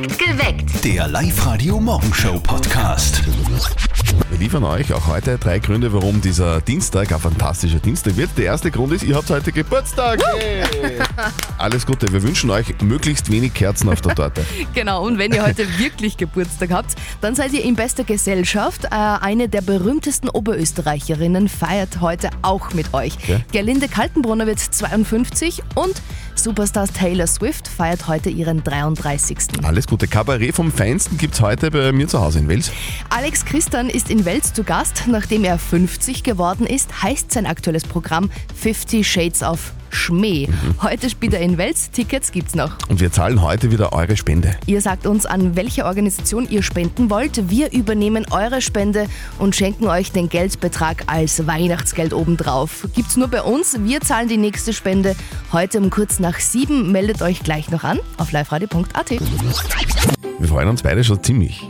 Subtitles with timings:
[0.00, 0.82] Geweckt.
[0.82, 3.20] Der Live-Radio-Morgenshow-Podcast.
[4.30, 8.30] Wir liefern euch auch heute drei Gründe, warum dieser Dienstag ein fantastischer Dienstag wird.
[8.38, 10.22] Der erste Grund ist, ihr habt heute Geburtstag.
[10.38, 10.62] Hey.
[11.58, 12.10] Alles Gute.
[12.10, 14.42] Wir wünschen euch möglichst wenig Kerzen auf der Torte.
[14.74, 18.84] Genau, und wenn ihr heute wirklich Geburtstag habt, dann seid ihr in bester Gesellschaft.
[18.84, 23.18] Äh, eine der berühmtesten Oberösterreicherinnen feiert heute auch mit euch.
[23.22, 23.44] Okay.
[23.52, 26.00] Gerlinde Kaltenbrunner wird 52 und
[26.42, 29.38] Superstar Taylor Swift feiert heute ihren 33.
[29.62, 30.08] Alles Gute.
[30.08, 32.72] Kabarett vom Feinsten gibt es heute bei mir zu Hause in Wels.
[33.10, 35.04] Alex Christian ist in Wels zu Gast.
[35.06, 40.48] Nachdem er 50 geworden ist, heißt sein aktuelles Programm 50 Shades of Schmäh.
[40.82, 41.90] Heute spielt er in Wels.
[41.90, 42.76] Tickets gibt's noch.
[42.88, 44.56] Und wir zahlen heute wieder eure Spende.
[44.66, 47.50] Ihr sagt uns, an welche Organisation ihr spenden wollt.
[47.50, 49.06] Wir übernehmen eure Spende
[49.38, 52.88] und schenken euch den Geldbetrag als Weihnachtsgeld obendrauf.
[52.94, 53.76] Gibt's nur bei uns.
[53.80, 55.14] Wir zahlen die nächste Spende.
[55.52, 56.92] Heute um kurz nach sieben.
[56.92, 59.10] Meldet euch gleich noch an auf liveradio.at.
[59.10, 61.69] Wir freuen uns beide schon ziemlich.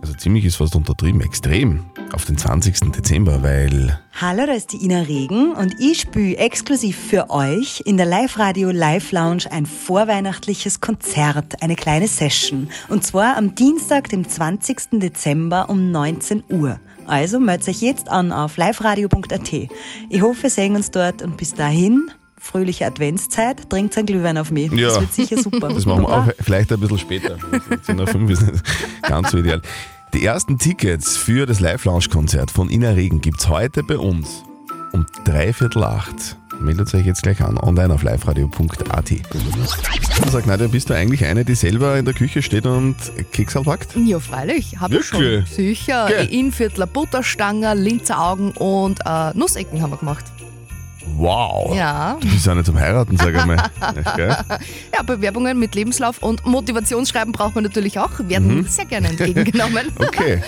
[0.00, 1.84] Also ziemlich ist fast untertrieben, extrem.
[2.12, 2.92] Auf den 20.
[2.92, 7.96] Dezember, weil Hallo, da ist die Ina Regen und ich spiele exklusiv für euch in
[7.96, 12.68] der Live-Radio Live Lounge ein vorweihnachtliches Konzert, eine kleine Session.
[12.88, 15.00] Und zwar am Dienstag, dem 20.
[15.00, 16.78] Dezember um 19 Uhr.
[17.06, 19.52] Also meldet euch jetzt an auf liveradio.at.
[19.52, 22.10] Ich hoffe, wir sehen uns dort und bis dahin,
[22.44, 24.70] fröhliche Adventszeit, trinkt ein Glühwein auf mich.
[24.72, 24.88] Ja.
[24.88, 25.68] Das wird sicher super.
[25.74, 27.36] Das machen wir auch vielleicht ein bisschen später.
[27.36, 28.62] 10.05 ist nicht
[29.02, 29.62] ganz so ideal.
[30.12, 34.44] Die ersten Tickets für das Live-Lounge-Konzert von Ina Regen gibt es heute bei uns
[34.92, 36.36] um dreiviertel acht.
[36.60, 39.12] Meldet euch jetzt gleich an, online auf liveradio.at.
[40.30, 42.94] Sag Nadja, bist du eigentlich eine, die selber in der Küche steht und
[43.32, 43.96] Keks backt?
[43.96, 45.44] Ja, freilich, habe ich schon.
[45.46, 46.06] Sicher.
[46.06, 46.26] Gell?
[46.26, 50.24] Inviertler Butterstangen, Linzer Augen und äh, Nussecken haben wir gemacht.
[51.16, 51.74] Wow!
[51.76, 52.16] Ja.
[52.20, 53.56] Du bist ja nicht zum Heiraten, sag einmal.
[53.96, 54.36] Echt, gell?
[54.94, 58.66] Ja, Bewerbungen mit Lebenslauf und Motivationsschreiben braucht man natürlich auch, werden Mhm.
[58.66, 59.86] sehr gerne entgegengenommen.
[59.98, 60.42] Okay.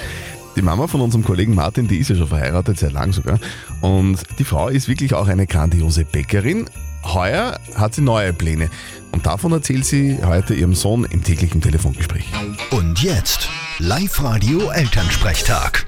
[0.57, 3.39] Die Mama von unserem Kollegen Martin, die ist ja schon verheiratet, sehr lang sogar.
[3.83, 6.65] Und die Frau ist wirklich auch eine grandiose Bäckerin.
[7.05, 8.71] Heuer hat sie neue Pläne.
[9.13, 12.25] Und davon erzählt sie heute ihrem Sohn im täglichen Telefongespräch.
[12.71, 13.51] Und jetzt
[13.81, 15.85] Live-Radio-Elternsprechtag.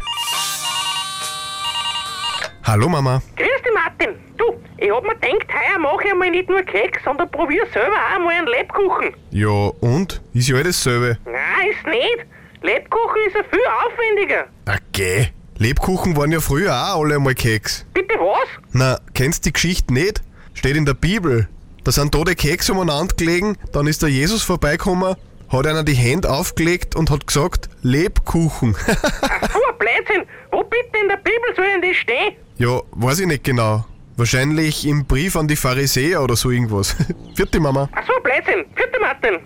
[2.65, 3.22] Hallo Mama.
[3.37, 3.48] Grüß
[3.78, 4.16] Martin.
[4.37, 7.94] Du, ich hab mir gedacht, heuer mache ich einmal nicht nur Keks, sondern probier selber
[7.94, 9.15] auch einmal einen Lebkuchen.
[9.31, 10.21] Ja, und?
[10.34, 11.19] Ist ja alles dasselbe.
[11.25, 12.27] Nein, ist nicht.
[12.62, 14.47] Lebkuchen ist ja viel aufwendiger.
[14.67, 15.28] Okay.
[15.59, 17.87] Lebkuchen waren ja früher auch alle einmal Keks.
[17.94, 18.49] Bitte was?
[18.72, 20.22] Na, kennst die Geschichte nicht?
[20.55, 21.49] Steht in der Bibel.
[21.84, 25.15] Da sind tote Kekse umeinander gelegen, dann ist der Jesus vorbeigekommen,
[25.49, 28.77] hat einer die Hände aufgelegt und hat gesagt, Lebkuchen.
[28.87, 30.27] Ach so, ein Blödsinn.
[30.50, 32.35] Wo bitte in der Bibel soll denn das stehen?
[32.59, 33.85] ja, weiß ich nicht genau.
[34.17, 36.95] Wahrscheinlich im Brief an die Pharisäer oder so irgendwas.
[37.35, 37.89] Vierte Mama.
[37.95, 38.65] Ach so, Blödsinn.
[38.75, 39.39] Bitte, Martin.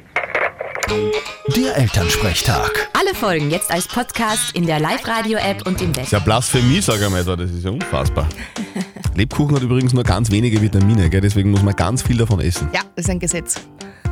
[1.55, 2.89] Der Elternsprechtag.
[2.99, 5.97] Alle Folgen jetzt als Podcast in der Live-Radio-App und im Web.
[5.97, 7.37] Das ist ja Blasphemie, sag ich mal, da.
[7.37, 8.29] das ist ja unfassbar.
[9.15, 11.21] Lebkuchen hat übrigens nur ganz wenige Vitamine, gell?
[11.21, 12.69] deswegen muss man ganz viel davon essen.
[12.73, 13.57] Ja, das ist ein Gesetz.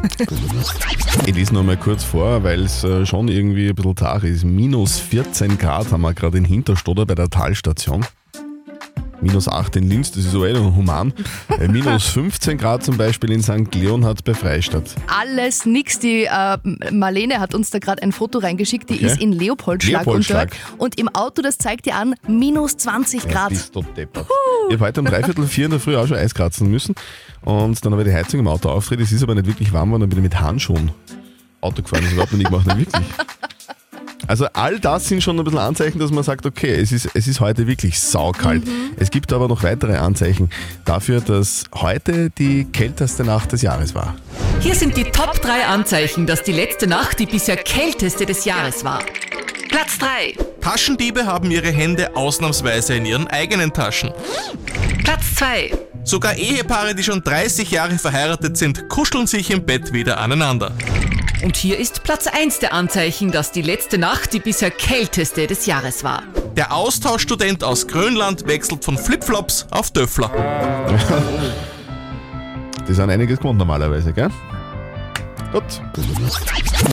[1.27, 4.45] Ich lese noch mal kurz vor, weil es äh, schon irgendwie ein bisschen zart ist.
[4.45, 8.05] Minus 14 Grad haben wir gerade in Hinterstoder bei der Talstation.
[9.23, 11.13] Minus 8 in Linz, das ist so eh noch human.
[11.59, 13.75] Äh, Minus 15 Grad zum Beispiel in St.
[13.75, 14.95] Leonhard bei Freistadt.
[15.21, 15.99] Alles nix.
[15.99, 16.59] Die äh,
[16.91, 18.89] Marlene hat uns da gerade ein Foto reingeschickt.
[18.89, 19.07] Die Okay.
[19.07, 20.51] ist in Leopoldschlag, Leopoldschlag.
[20.79, 23.49] Und im Auto, das zeigt dir an, minus 20 Ja, Grad.
[23.51, 24.27] bist du deppert.
[24.69, 26.95] Ich habe heute um dreiviertel vier in der Früh auch schon Eis kratzen müssen.
[27.43, 29.07] Und dann habe ich die Heizung im Auto aufgedreht.
[29.07, 30.01] Es ist aber nicht wirklich warm geworden.
[30.03, 30.91] Dann bin ich mit Handschuhen
[31.61, 32.05] Auto gefahren.
[32.05, 33.07] Das überhaupt noch nie gemacht, nicht wirklich.
[34.31, 37.27] Also all das sind schon ein bisschen Anzeichen, dass man sagt, okay, es ist, es
[37.27, 38.63] ist heute wirklich saukalt.
[38.97, 40.51] Es gibt aber noch weitere Anzeichen
[40.85, 44.15] dafür, dass heute die kälteste Nacht des Jahres war.
[44.61, 48.85] Hier sind die Top 3 Anzeichen, dass die letzte Nacht die bisher kälteste des Jahres
[48.85, 49.01] war.
[49.69, 54.13] Platz 3, Taschendiebe haben ihre Hände ausnahmsweise in ihren eigenen Taschen.
[55.03, 55.73] Platz 2,
[56.05, 60.73] Sogar Ehepaare, die schon 30 Jahre verheiratet sind, kuscheln sich im Bett wieder aneinander.
[61.43, 65.67] Und hier ist Platz 1 der Anzeichen, dass die letzte Nacht die bisher kälteste des
[65.67, 66.23] Jahres war.
[66.57, 70.31] Der Austauschstudent aus Grönland wechselt von Flipflops auf Döffler.
[72.87, 74.31] Das sind einiges gewohnt normalerweise, gell?
[75.53, 75.63] Gut.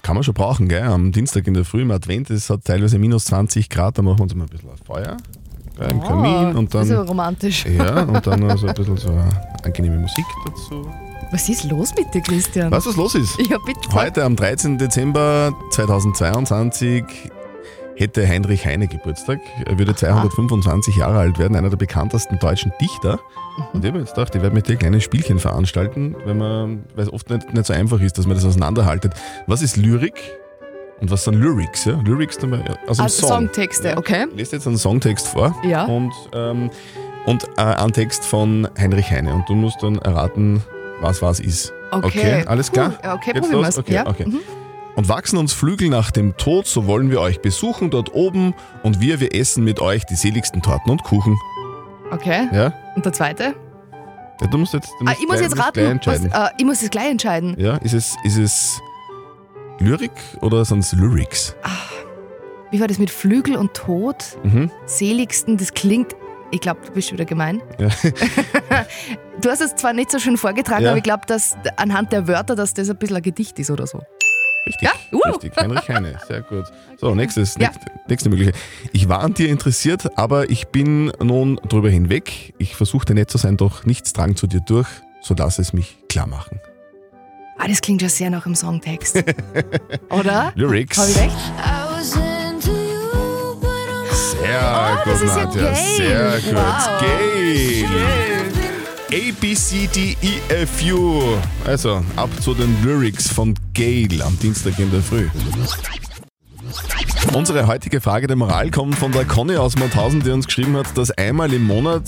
[0.03, 0.83] Kann man schon brauchen, gell?
[0.83, 4.19] Am Dienstag in der Früh im Advent, es hat teilweise minus 20 Grad, da machen
[4.19, 5.17] wir uns mal ein bisschen auf Feuer
[5.75, 7.07] gell, im Kamin und das ist dann.
[7.07, 7.65] romantisch.
[7.65, 9.11] Ja, und dann noch so ein bisschen so
[9.63, 10.91] angenehme Musik dazu.
[11.31, 12.71] Was ist los mit dir, Christian?
[12.71, 13.37] Was was los ist?
[13.49, 13.79] Ja, bitte.
[13.93, 14.77] Heute am 13.
[14.77, 17.03] Dezember 2022
[17.95, 19.39] hätte Heinrich Heine Geburtstag.
[19.65, 23.19] Er würde 225 Jahre alt werden, einer der bekanntesten deutschen Dichter.
[23.73, 26.35] Und ich habe mir jetzt gedacht, ich werde mit dir ein kleines Spielchen veranstalten, weil
[26.35, 29.13] man, weil es oft nicht, nicht so einfach ist, dass man das auseinanderhaltet.
[29.47, 30.13] Was ist Lyrik
[31.01, 31.85] Und was sind Lyrics?
[31.85, 31.99] Ja?
[32.05, 33.29] Lyrics dabei, aus dem Ah, Song.
[33.29, 34.27] Songtexte, okay.
[34.31, 35.55] Ich lese jetzt einen Songtext vor.
[35.63, 35.85] Ja.
[35.85, 36.69] Und, ähm,
[37.25, 39.33] und äh, einen Text von Heinrich Heine.
[39.33, 40.63] Und du musst dann erraten,
[41.01, 41.73] was was ist.
[41.91, 42.43] Okay.
[42.47, 42.93] alles klar?
[43.03, 43.77] Okay, Geht's probieren los?
[43.77, 44.07] Okay, Ja.
[44.07, 44.25] okay.
[44.27, 44.39] Mhm.
[44.95, 48.55] Und wachsen uns Flügel nach dem Tod, so wollen wir euch besuchen dort oben.
[48.81, 51.37] Und wir, wir essen mit euch die seligsten Torten und Kuchen.
[52.11, 52.47] Okay.
[52.51, 52.73] Ja?
[52.95, 53.53] Und der zweite?
[54.41, 55.99] ja du musst jetzt, du Ah, musst ich muss gleich- jetzt raten.
[56.05, 57.55] Was, äh, ich muss jetzt gleich entscheiden.
[57.59, 58.81] Ja, ist es, ist es
[59.79, 60.11] Lyrik
[60.41, 61.55] oder sind es Lyrics?
[62.71, 64.37] Wie war das mit Flügel und Tod?
[64.43, 64.71] Mhm.
[64.85, 66.15] Seligsten, das klingt.
[66.51, 67.61] Ich glaube, du bist wieder gemein.
[67.79, 67.89] Ja.
[69.39, 70.89] Du hast es zwar nicht so schön vorgetragen, Ja.
[70.89, 73.85] aber ich glaube, dass anhand der Wörter, dass das ein bisschen ein Gedicht ist oder
[73.85, 74.01] so.
[74.65, 74.91] Richtig, Ja?
[75.15, 75.19] Uh.
[75.29, 75.55] richtig.
[75.55, 76.65] Heinrich Heine, sehr gut.
[76.97, 77.67] So, nächstes, Ja.
[77.67, 78.55] nächste, nächste Möglichkeit.
[78.93, 82.55] Ich war an dir interessiert, aber ich bin nun drüber hinweg.
[82.57, 84.87] Ich versuchte nett zu sein, doch nichts drang zu dir durch,
[85.21, 86.59] so lass es mich klar machen.
[87.59, 89.23] Ah, das klingt ja sehr nach dem Songtext.
[90.09, 90.51] Oder?
[90.55, 90.97] Lyrics.
[90.97, 91.35] Habe ich recht?
[94.59, 95.97] Sehr Oh, das gut, ist ja Nadja, Gail.
[95.97, 96.55] sehr gut.
[96.55, 96.99] Wow.
[97.01, 97.85] Gail.
[99.09, 101.37] A, B, C, D, E, F, U.
[101.65, 105.27] Also, ab zu den Lyrics von Gail am Dienstag in der Früh.
[107.33, 110.97] Unsere heutige Frage der Moral kommt von der Conny aus Mauthausen, die uns geschrieben hat,
[110.97, 112.03] dass einmal im Monat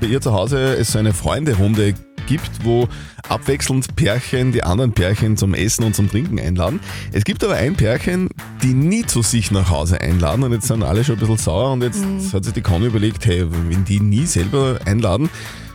[0.00, 1.94] bei ihr zu Hause es so eine Freunderunde
[2.26, 2.88] gibt, wo
[3.28, 6.80] abwechselnd Pärchen die anderen Pärchen zum Essen und zum Trinken einladen.
[7.12, 8.28] Es gibt aber ein Pärchen,
[8.62, 11.72] die nie zu sich nach Hause einladen und jetzt sind alle schon ein bisschen sauer
[11.72, 15.30] und jetzt hat sich die Conny überlegt, hey, wenn die nie selber einladen,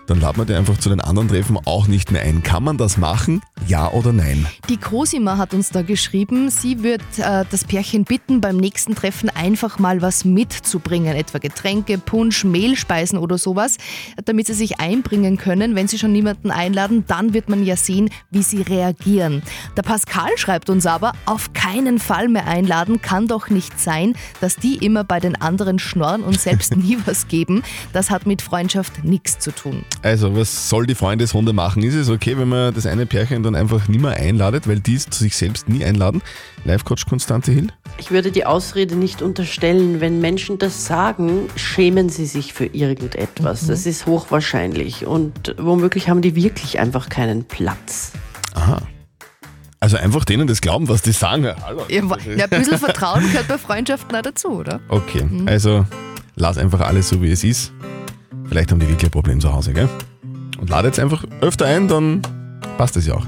[0.10, 2.42] dann laden wir die einfach zu den anderen Treffen auch nicht mehr ein.
[2.42, 3.42] Kann man das machen?
[3.68, 4.48] Ja oder nein?
[4.68, 9.30] Die Cosima hat uns da geschrieben, sie wird äh, das Pärchen bitten, beim nächsten Treffen
[9.30, 13.78] einfach mal was mitzubringen, etwa Getränke, Punsch, Mehlspeisen oder sowas,
[14.26, 15.76] damit sie sich einbringen können.
[15.76, 19.44] Wenn sie schon niemanden einladen, dann wird man ja sehen, wie sie reagieren.
[19.78, 24.56] Der Pascal schreibt uns aber, auf keinen Fall mehr einladen, kann doch nicht sein, dass
[24.56, 27.62] die immer bei den anderen schnorren und selbst nie was geben.
[27.94, 29.84] Das hat mit Freundschaft nichts zu tun.
[30.02, 31.84] Also, was soll die Freundesrunde machen?
[31.84, 34.96] Ist es okay, wenn man das eine Pärchen dann einfach nie mehr einladet, weil die
[34.96, 36.22] es zu sich selbst nie einladen?
[36.64, 37.68] Live-Coach Konstante Hill?
[37.98, 40.00] Ich würde die Ausrede nicht unterstellen.
[40.00, 43.68] Wenn Menschen das sagen, schämen sie sich für irgendetwas.
[43.68, 45.06] Das ist hochwahrscheinlich.
[45.06, 48.14] Und womöglich haben die wirklich einfach keinen Platz.
[48.54, 48.82] Aha.
[49.82, 51.44] Also einfach denen das glauben, was die sagen.
[51.44, 51.84] Ja, Hallo.
[51.90, 54.80] Ja, ein bisschen Vertrauen gehört bei Freundschaften auch dazu, oder?
[54.88, 55.86] Okay, also
[56.36, 57.74] lass einfach alles so, wie es ist.
[58.50, 59.88] Vielleicht haben die wirklich ein Problem zu Hause, gell?
[60.60, 62.22] Und lade jetzt einfach öfter ein, dann
[62.78, 63.26] passt es ja auch.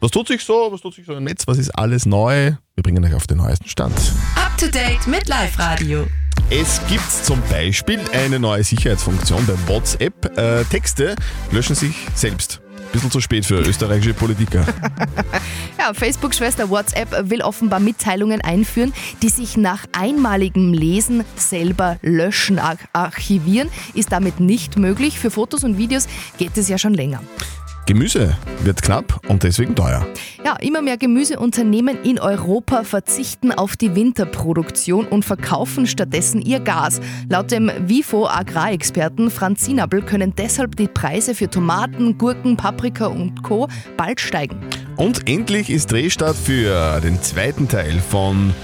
[0.00, 0.68] Was tut sich so?
[0.70, 1.46] Was tut sich so im Netz?
[1.46, 2.52] Was ist alles neu?
[2.74, 3.94] Wir bringen euch auf den neuesten Stand.
[4.34, 6.06] Up to date mit Live Radio.
[6.50, 10.36] Es gibt zum Beispiel eine neue Sicherheitsfunktion bei WhatsApp.
[10.36, 11.14] Äh, Texte
[11.50, 12.61] löschen sich selbst.
[12.92, 14.64] Bisschen zu spät für österreichische Politiker.
[15.78, 22.76] Ja, Facebook-Schwester WhatsApp will offenbar Mitteilungen einführen, die sich nach einmaligem Lesen selber löschen, ar
[22.92, 23.68] archivieren.
[23.92, 25.18] Ist damit nicht möglich.
[25.18, 26.06] Für Fotos und Videos
[26.38, 27.20] geht es ja schon länger.
[27.86, 30.06] Gemüse wird knapp und deswegen teuer.
[30.44, 37.00] Ja, immer mehr Gemüseunternehmen in Europa verzichten auf die Winterproduktion und verkaufen stattdessen ihr Gas.
[37.28, 43.42] Laut dem WIFO Agrarexperten Franz Sinabel können deshalb die Preise für Tomaten, Gurken, Paprika und
[43.42, 43.68] Co.
[43.96, 44.60] bald steigen.
[44.96, 48.54] Und endlich ist Drehstart für den zweiten Teil von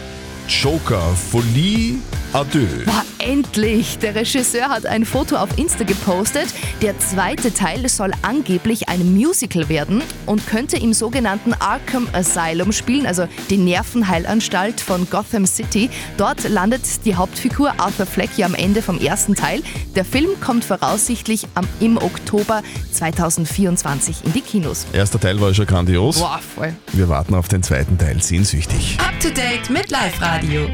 [0.47, 1.97] Joker, Folie
[2.33, 2.85] deux.
[2.85, 3.99] Boah, endlich!
[3.99, 6.49] Der Regisseur hat ein Foto auf Insta gepostet.
[6.83, 13.07] Der zweite Teil soll angeblich ein Musical werden und könnte im sogenannten Arkham Asylum spielen,
[13.07, 15.91] also die Nervenheilanstalt von Gotham City.
[16.17, 19.63] Dort landet die Hauptfigur Arthur Fleck ja am Ende vom ersten Teil.
[19.95, 24.87] Der Film kommt voraussichtlich am, im Oktober 2024 in die Kinos.
[24.93, 26.19] Erster Teil war schon grandios.
[26.19, 26.75] Boah, voll.
[26.93, 28.99] Wir warten auf den zweiten Teil sehnsüchtig.
[29.01, 30.69] Up to date mit Live Radio.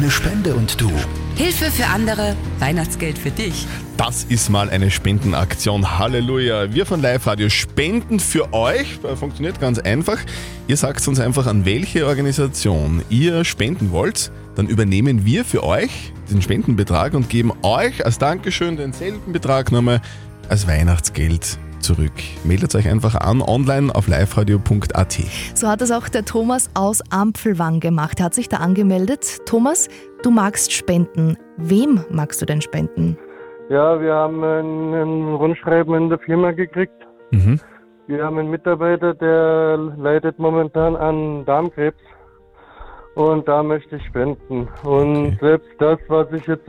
[0.00, 0.90] Deine Spende und du.
[1.36, 3.66] Hilfe für andere, Weihnachtsgeld für dich.
[3.98, 5.98] Das ist mal eine Spendenaktion.
[5.98, 6.72] Halleluja.
[6.72, 8.98] Wir von Live Radio spenden für euch.
[9.16, 10.16] Funktioniert ganz einfach.
[10.68, 14.32] Ihr sagt uns einfach, an welche Organisation ihr spenden wollt.
[14.54, 20.00] Dann übernehmen wir für euch den Spendenbetrag und geben euch als Dankeschön denselben Betrag nochmal
[20.48, 22.12] als Weihnachtsgeld zurück.
[22.44, 25.18] Meldet euch einfach an online auf liveradio.at.
[25.54, 28.20] So hat es auch der Thomas aus Ampfelwang gemacht.
[28.20, 29.38] Er hat sich da angemeldet.
[29.46, 29.88] Thomas,
[30.22, 31.36] du magst spenden.
[31.56, 33.16] Wem magst du denn spenden?
[33.68, 36.94] Ja, wir haben ein, ein Rundschreiben in der Firma gekriegt.
[37.30, 37.60] Mhm.
[38.06, 42.00] Wir haben einen Mitarbeiter, der leidet momentan an Darmkrebs.
[43.14, 44.68] Und da möchte ich spenden.
[44.82, 46.68] Und selbst das, was ich jetzt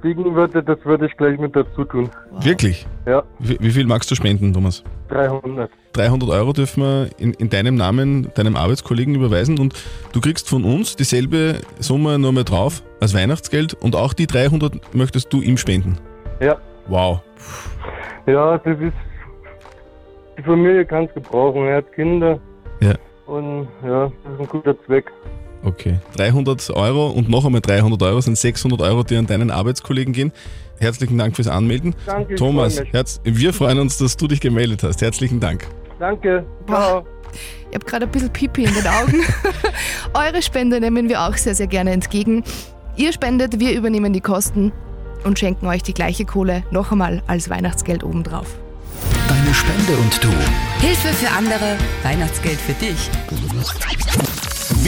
[0.00, 2.10] kriegen würde, das würde ich gleich mit dazu tun.
[2.40, 2.86] Wirklich?
[3.06, 4.82] Ja, Wie, wie viel magst du spenden, Thomas?
[5.08, 5.70] 300.
[5.92, 9.74] 300 Euro dürfen wir in, in deinem Namen deinem Arbeitskollegen überweisen und
[10.12, 15.32] du kriegst von uns dieselbe Summe nochmal drauf als Weihnachtsgeld und auch die 300 möchtest
[15.32, 15.98] du ihm spenden.
[16.40, 16.56] Ja.
[16.88, 17.20] Wow.
[18.26, 18.92] Ja, das ist.
[20.38, 21.64] Die Familie kann es gebrauchen.
[21.66, 22.38] Er hat Kinder.
[22.80, 22.94] Ja.
[23.26, 25.10] Und ja, das ist ein guter Zweck.
[25.62, 25.98] Okay.
[26.16, 30.32] 300 Euro und noch einmal 300 Euro sind 600 Euro, die an deinen Arbeitskollegen gehen.
[30.78, 31.94] Herzlichen Dank fürs Anmelden.
[32.04, 32.82] Danke, Thomas.
[32.92, 35.00] Herz, wir freuen uns, dass du dich gemeldet hast.
[35.00, 35.66] Herzlichen Dank.
[35.98, 36.44] Danke.
[36.66, 37.06] Ciao.
[37.70, 39.24] Ich habe gerade ein bisschen Pipi in den Augen.
[40.14, 42.44] Eure Spende nehmen wir auch sehr, sehr gerne entgegen.
[42.96, 44.72] Ihr spendet, wir übernehmen die Kosten
[45.24, 48.56] und schenken euch die gleiche Kohle noch einmal als Weihnachtsgeld obendrauf.
[49.28, 50.28] Deine Spende und du.
[50.86, 53.10] Hilfe für andere, Weihnachtsgeld für dich.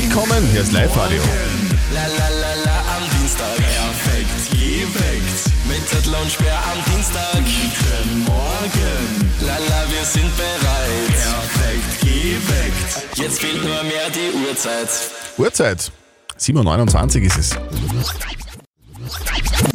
[0.01, 1.21] Willkommen, hier ist Live-Radio.
[1.21, 3.57] Am Dienstag.
[3.57, 5.51] Perfekt geweckt.
[5.67, 7.35] Mit Zettel und Sperr am Dienstag.
[7.35, 9.33] Guten Morgen.
[9.41, 11.09] La la, wir sind bereit.
[11.09, 13.19] Perfekt geweckt.
[13.19, 14.89] Jetzt fehlt nur mehr die Uhrzeit.
[15.37, 15.91] Uhrzeit.
[16.39, 17.57] 7.29 Uhr ist es.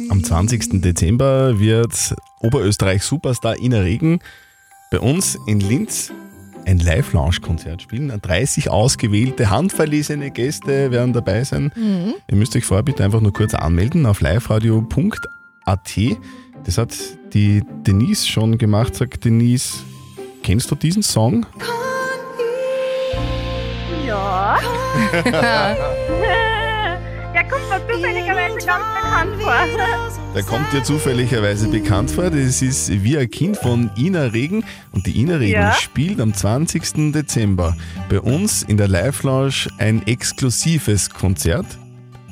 [0.08, 0.80] Am 20.
[0.80, 4.20] Dezember wird Oberösterreich Superstar Ina Regen
[4.90, 6.10] bei uns in Linz
[6.66, 8.12] ein Live-Lounge-Konzert spielen.
[8.20, 11.72] 30 ausgewählte, handverlesene Gäste werden dabei sein.
[11.74, 12.14] Mhm.
[12.28, 15.98] Ihr müsst euch vorher bitte einfach nur kurz anmelden auf liveradio.at.
[16.64, 16.94] Das hat
[17.32, 18.94] die Denise schon gemacht.
[18.94, 19.84] Sagt Denise,
[20.42, 21.46] kennst du diesen Song?
[24.06, 24.58] Ja.
[27.44, 30.34] Der kommt mir zufälligerweise ganz bekannt vor.
[30.34, 32.30] Der kommt dir zufälligerweise bekannt vor.
[32.30, 34.64] Das ist wie ein Kind von Ina Regen.
[34.92, 35.72] Und die Ina Regen Ja.
[35.74, 37.12] spielt am 20.
[37.12, 37.76] Dezember
[38.08, 41.66] bei uns in der Live-Lounge ein exklusives Konzert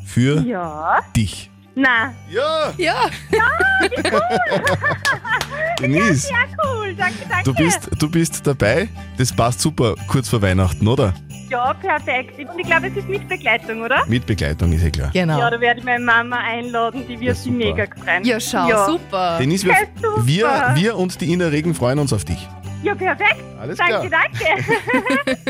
[0.06, 1.00] für Ja.
[1.14, 1.50] dich.
[1.74, 2.12] Na.
[2.30, 2.72] Ja.
[2.78, 2.94] Ja.
[3.30, 3.50] Ja,
[3.80, 4.20] wie cool.
[5.80, 6.94] Denise, Ja, cool.
[6.94, 7.44] Danke, danke.
[7.44, 8.88] du bist, du bist dabei.
[9.18, 11.14] Das passt super kurz vor Weihnachten, oder?
[11.52, 12.38] Ja, perfekt.
[12.38, 14.06] Und ich glaube, es ist mit Begleitung, oder?
[14.06, 15.10] Mit Begleitung ist eh klar.
[15.12, 15.38] Genau.
[15.38, 18.24] Ja, da werde ich meine Mama einladen, die wird sich mega freuen.
[18.24, 19.36] Ja, schau, super.
[19.38, 20.26] Denise, wir, Ja, super.
[20.26, 22.48] wir, wir und die Ina Regen freuen uns auf dich.
[22.82, 23.36] Ja, perfekt.
[23.60, 24.24] Alles danke, klar.
[24.32, 25.36] danke.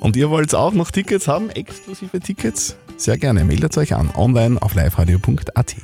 [0.00, 2.76] Und ihr wollt auch noch Tickets haben, exklusive Tickets?
[2.98, 5.76] Sehr gerne, meldet euch an, online auf liveradio.at.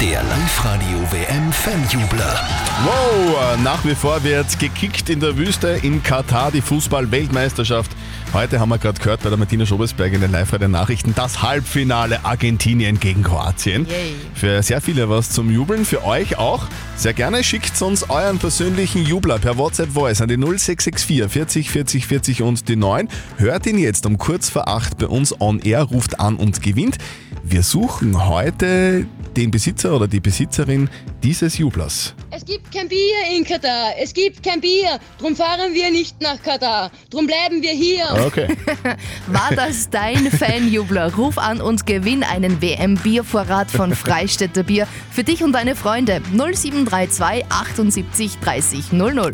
[0.00, 2.40] Der Live-Radio WM Fanjubler.
[2.84, 7.92] Wow, nach wie vor wird gekickt in der Wüste in Katar, die Fußball-Weltmeisterschaft.
[8.32, 11.42] Heute haben wir gerade gehört bei der Martina Schobersberg in den live radio nachrichten das
[11.42, 13.86] Halbfinale Argentinien gegen Kroatien.
[14.34, 16.66] Für sehr viele was zum Jubeln, für euch auch.
[16.96, 22.06] Sehr gerne schickt uns euren persönlichen Jubler per WhatsApp Voice an die 0664 40 40
[22.06, 23.08] 40 und die 9.
[23.36, 26.98] Hört ihn jetzt um kurz vor 8 bei uns on air, ruft an und gewinnt.
[27.42, 29.06] Wir suchen heute
[29.36, 30.88] den Besitzer oder die Besitzerin
[31.22, 32.14] dieses Jublers.
[32.34, 33.90] Es gibt kein Bier in Katar.
[34.00, 34.98] Es gibt kein Bier.
[35.18, 36.90] Drum fahren wir nicht nach Katar.
[37.10, 38.06] Drum bleiben wir hier.
[38.26, 38.48] Okay.
[39.26, 41.14] War das dein Fanjubler?
[41.14, 46.22] Ruf an und gewinn einen WM-Biervorrat von Freistädter Bier für dich und deine Freunde.
[46.32, 49.32] 0732 78 30 00.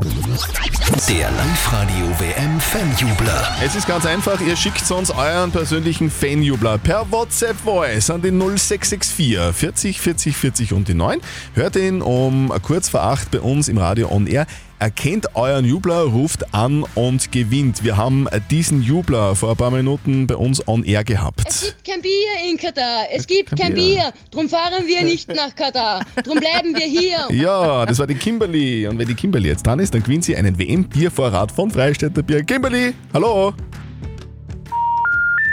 [1.09, 3.57] Der Live-Radio WM Fanjubler.
[3.62, 8.40] Es ist ganz einfach, ihr schickt uns euren persönlichen Fanjubler per WhatsApp Voice an den
[8.40, 11.21] 0664 40 40 40 und die 9.
[11.55, 14.47] Hört ihn um kurz vor 8 bei uns im Radio On Air.
[14.80, 17.83] Erkennt euren Jubler, ruft an und gewinnt.
[17.83, 21.42] Wir haben diesen Jubler vor ein paar Minuten bei uns on air gehabt.
[21.49, 23.07] Es gibt kein Bier in Katar.
[23.12, 23.95] Es gibt kein kein Bier.
[23.95, 24.12] Bier.
[24.30, 26.04] Drum fahren wir nicht nach Katar.
[26.23, 27.26] Drum bleiben wir hier.
[27.38, 28.87] Ja, das war die Kimberly.
[28.87, 32.45] Und wenn die Kimberly jetzt dran ist, dann gewinnt sie einen WM-Biervorrat von Freistädter Bier.
[32.45, 33.52] Kimberly, hallo!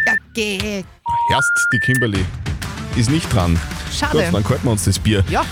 [0.05, 0.83] Ja, geh.
[1.31, 2.23] Erst die Kimberly
[2.95, 3.59] ist nicht dran.
[3.95, 4.23] Schade.
[4.23, 5.23] Gut, dann kalten wir uns das Bier.
[5.29, 5.43] Ja.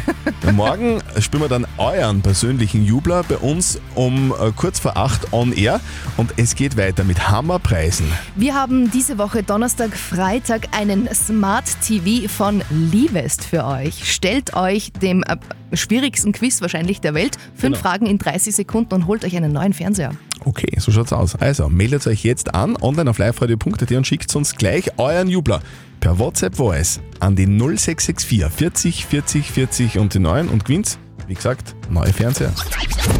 [0.52, 5.52] Morgen spielen wir dann euren persönlichen Jubler bei uns um äh, kurz vor 8 on
[5.52, 5.80] air
[6.16, 8.06] und es geht weiter mit Hammerpreisen.
[8.36, 14.12] Wir haben diese Woche Donnerstag, Freitag einen Smart TV von Livest für euch.
[14.12, 15.36] Stellt euch dem äh,
[15.76, 17.88] schwierigsten Quiz wahrscheinlich der Welt fünf Genau.
[17.88, 20.12] Fragen in 30 Sekunden und holt euch einen neuen Fernseher.
[20.44, 21.36] Okay, so schaut's aus.
[21.36, 25.60] Also, meldet euch jetzt an, online auf liveradio.at und schickt uns gleich euren Jubler
[26.00, 31.34] per WhatsApp Voice an die 0664 40 40 40 und die 9 und gewinnt, wie
[31.34, 32.52] gesagt, neue Fernseher.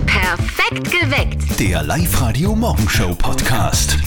[0.06, 1.60] Perfekt geweckt.
[1.60, 3.98] Der Live-Radio Morgenshow Podcast.